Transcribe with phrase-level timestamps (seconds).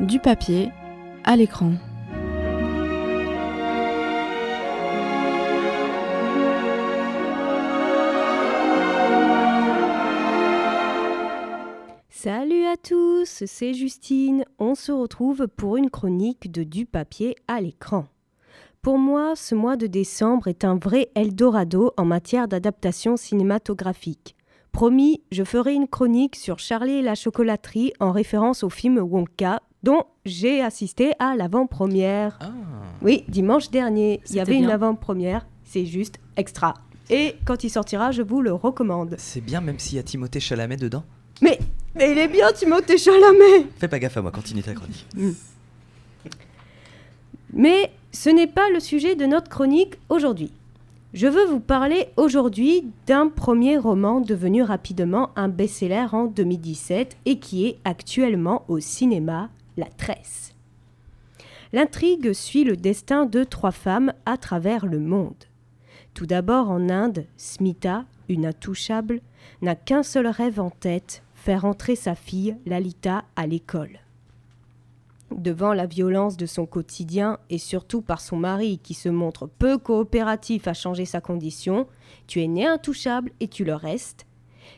[0.00, 0.70] du papier
[1.24, 1.72] à l'écran.
[12.08, 14.44] Salut à tous, c'est Justine.
[14.58, 18.06] On se retrouve pour une chronique de Du papier à l'écran.
[18.82, 24.36] Pour moi, ce mois de décembre est un vrai Eldorado en matière d'adaptation cinématographique.
[24.70, 29.60] Promis, je ferai une chronique sur Charlie et la chocolaterie en référence au film Wonka
[29.82, 32.38] dont j'ai assisté à l'avant-première.
[32.40, 32.50] Ah.
[33.02, 36.74] Oui, dimanche dernier, il y avait une avant-première, c'est juste extra.
[37.10, 39.14] Et quand il sortira, je vous le recommande.
[39.18, 41.04] C'est bien même s'il y a Timothée Chalamet dedans.
[41.40, 41.58] Mais,
[41.94, 45.06] mais il est bien, Timothée Chalamet Fais pas gaffe à moi, continue ta chronique.
[47.54, 50.52] Mais ce n'est pas le sujet de notre chronique aujourd'hui.
[51.14, 57.38] Je veux vous parler aujourd'hui d'un premier roman devenu rapidement un best-seller en 2017 et
[57.38, 60.56] qui est actuellement au cinéma, La Tresse.
[61.72, 65.44] L'intrigue suit le destin de trois femmes à travers le monde.
[66.14, 69.20] Tout d'abord en Inde, Smita, une intouchable,
[69.62, 74.00] n'a qu'un seul rêve en tête, faire entrer sa fille, Lalita, à l'école.
[75.30, 79.78] Devant la violence de son quotidien et surtout par son mari qui se montre peu
[79.78, 81.86] coopératif à changer sa condition,
[82.26, 84.26] tu es né intouchable et tu le restes.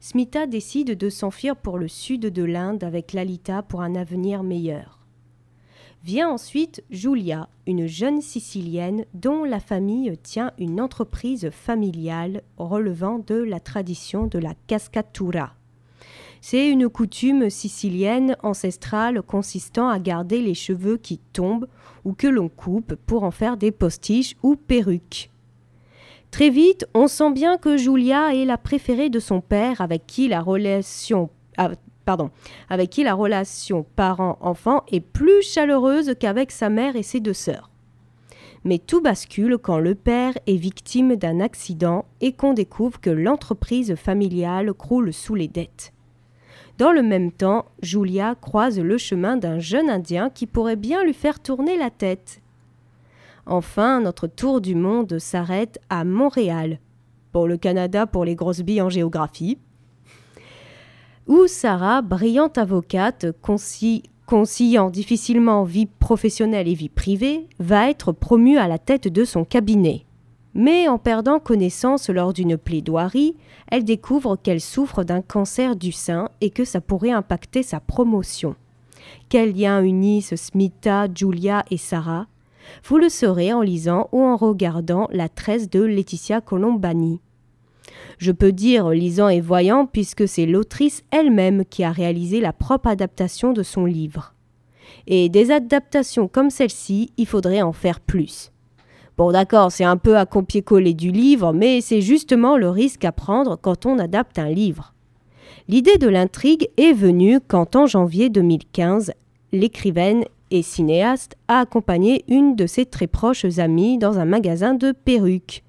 [0.00, 5.00] Smita décide de s'enfuir pour le sud de l'Inde avec Lalita pour un avenir meilleur.
[6.04, 13.34] Vient ensuite Julia, une jeune Sicilienne dont la famille tient une entreprise familiale relevant de
[13.34, 15.54] la tradition de la cascatura.
[16.40, 21.66] C'est une coutume sicilienne ancestrale consistant à garder les cheveux qui tombent
[22.04, 25.30] ou que l'on coupe pour en faire des postiches ou perruques.
[26.36, 30.28] Très vite, on sent bien que Julia est la préférée de son père avec qui
[30.28, 31.70] la relation ah,
[32.68, 37.70] avec qui la relation parent-enfant est plus chaleureuse qu'avec sa mère et ses deux sœurs.
[38.64, 43.94] Mais tout bascule quand le père est victime d'un accident et qu'on découvre que l'entreprise
[43.94, 45.94] familiale croule sous les dettes.
[46.76, 51.14] Dans le même temps, Julia croise le chemin d'un jeune Indien qui pourrait bien lui
[51.14, 52.42] faire tourner la tête.
[53.46, 56.80] Enfin, notre tour du monde s'arrête à Montréal.
[57.30, 59.58] Pour le Canada, pour les grosses billes en géographie.
[61.28, 68.58] Où Sarah, brillante avocate, conci- conciliant difficilement vie professionnelle et vie privée, va être promue
[68.58, 70.04] à la tête de son cabinet.
[70.54, 73.36] Mais en perdant connaissance lors d'une plaidoirie,
[73.70, 78.56] elle découvre qu'elle souffre d'un cancer du sein et que ça pourrait impacter sa promotion.
[79.28, 82.26] Quels liens unissent Smita, Julia et Sarah
[82.84, 87.20] Vous le saurez en lisant ou en regardant la tresse de Laetitia Colombani.
[88.18, 92.88] Je peux dire lisant et voyant puisque c'est l'autrice elle-même qui a réalisé la propre
[92.88, 94.34] adaptation de son livre.
[95.06, 98.52] Et des adaptations comme celle-ci, il faudrait en faire plus.
[99.16, 103.12] Bon d'accord, c'est un peu à copier-coller du livre, mais c'est justement le risque à
[103.12, 104.92] prendre quand on adapte un livre.
[105.68, 109.12] L'idée de l'intrigue est venue quand en janvier 2015,
[109.52, 114.92] l'écrivaine et cinéaste a accompagné une de ses très proches amies dans un magasin de
[114.92, 115.62] perruques.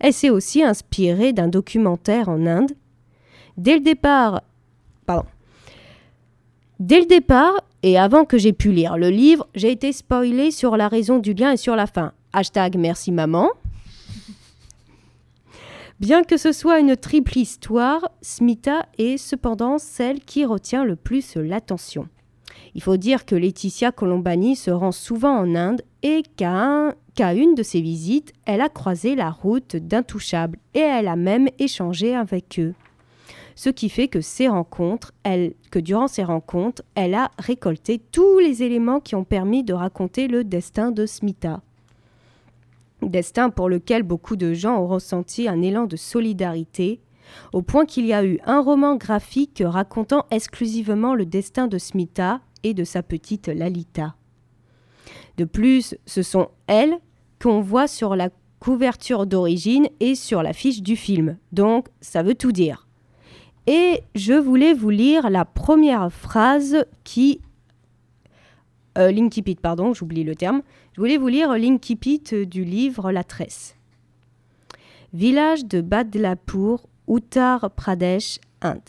[0.00, 2.72] Elle s'est aussi inspirée d'un documentaire en Inde.
[3.56, 4.42] Dès le départ,
[5.06, 5.26] pardon.
[6.80, 10.76] Dès le départ, et avant que j'ai pu lire le livre, j'ai été spoilée sur
[10.76, 12.12] la raison du lien et sur la fin.
[12.32, 13.50] Hashtag merci maman.
[16.00, 21.36] Bien que ce soit une triple histoire, Smita est cependant celle qui retient le plus
[21.36, 22.08] l'attention.
[22.74, 27.34] Il faut dire que Laetitia Colombani se rend souvent en Inde et qu'à un- qu'à
[27.34, 32.14] une de ses visites, elle a croisé la route d'Intouchables et elle a même échangé
[32.14, 32.74] avec eux.
[33.56, 35.12] Ce qui fait que rencontres,
[35.70, 40.26] que durant ces rencontres, elle a récolté tous les éléments qui ont permis de raconter
[40.26, 41.62] le destin de Smita.
[43.02, 47.00] Destin pour lequel beaucoup de gens ont ressenti un élan de solidarité,
[47.52, 52.40] au point qu'il y a eu un roman graphique racontant exclusivement le destin de Smita
[52.64, 54.16] et de sa petite Lalita.
[55.36, 56.98] De plus, ce sont elles
[57.40, 62.52] qu'on voit sur la couverture d'origine et sur l'affiche du film, donc ça veut tout
[62.52, 62.88] dire.
[63.66, 67.40] Et je voulais vous lire la première phrase qui...
[68.96, 70.62] Euh, L'incipit, pardon, j'oublie le terme.
[70.92, 73.76] Je voulais vous lire l'incipit du livre La Tresse.
[75.12, 78.80] Village de Badlapur, Uttar Pradesh, Inde.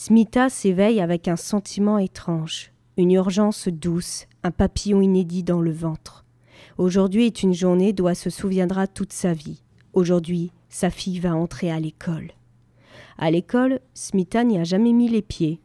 [0.00, 6.24] Smita s'éveille avec un sentiment étrange, une urgence douce, un papillon inédit dans le ventre.
[6.78, 9.60] Aujourd'hui est une journée dont elle se souviendra toute sa vie.
[9.94, 12.30] Aujourd'hui, sa fille va entrer à l'école.
[13.18, 15.60] À l'école, Smita n'y a jamais mis les pieds.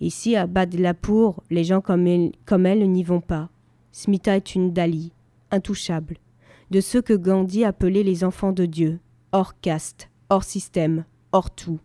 [0.00, 3.48] Ici, à Bad-Lapour, les gens comme elle, comme elle n'y vont pas.
[3.92, 5.12] Smita est une Dali,
[5.52, 6.16] intouchable,
[6.72, 8.98] de ceux que Gandhi appelait les enfants de Dieu,
[9.30, 11.78] hors caste, hors système, hors tout.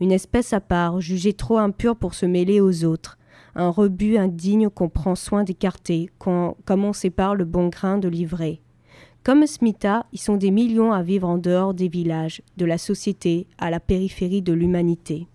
[0.00, 3.18] Une espèce à part, jugée trop impure pour se mêler aux autres,
[3.54, 8.60] un rebut indigne qu'on prend soin d'écarter, comme on sépare le bon grain de l'ivraie.
[9.24, 13.46] Comme Smita, ils sont des millions à vivre en dehors des villages, de la société,
[13.58, 15.28] à la périphérie de l'humanité.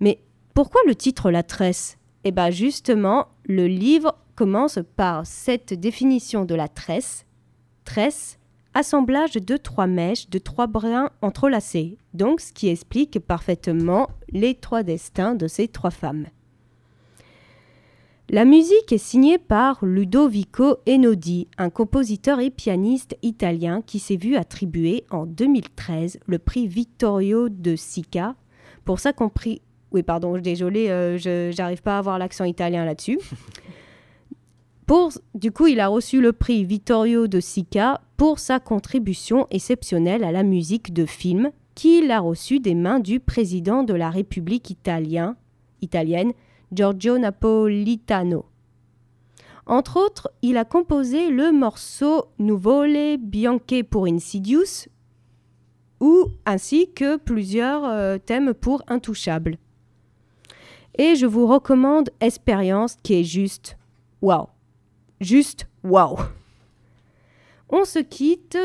[0.00, 0.20] Mais
[0.54, 1.98] pourquoi le titre La Tresse?
[2.24, 7.26] Eh bien justement, le livre commence par cette définition de la tresse.
[7.84, 8.37] Tresse,
[8.78, 14.84] assemblage de trois mèches de trois brins entrelacés, donc ce qui explique parfaitement les trois
[14.84, 16.26] destins de ces trois femmes.
[18.30, 24.36] La musique est signée par Ludovico Einaudi, un compositeur et pianiste italien qui s'est vu
[24.36, 28.36] attribuer en 2013 le prix Vittorio de Sica
[28.84, 29.60] pour sa compris.
[29.90, 33.18] Oui, pardon, désolé, euh, je n'arrive pas à avoir l'accent italien là-dessus.
[35.34, 40.32] Du coup, il a reçu le prix Vittorio de Sica pour sa contribution exceptionnelle à
[40.32, 45.36] la musique de film qu'il a reçu des mains du président de la République italien,
[45.82, 46.32] italienne,
[46.72, 48.46] Giorgio Napolitano.
[49.66, 54.88] Entre autres, il a composé le morceau Nuvole Bianche pour Insidious,
[56.00, 59.58] ou ainsi que plusieurs euh, thèmes pour Intouchable.
[60.96, 63.76] Et je vous recommande Expérience qui est juste
[64.22, 64.46] waouh.
[65.20, 66.18] Juste waouh.
[67.70, 68.58] On se quitte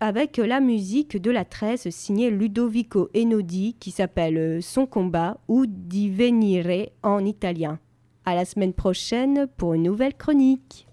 [0.00, 5.64] avec la musique de la tresse signée Ludovico Einaudi qui s'appelle euh, Son combat ou
[5.66, 7.78] Di venire en italien.
[8.24, 10.88] À la semaine prochaine pour une nouvelle chronique.